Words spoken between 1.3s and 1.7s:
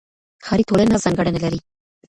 لري.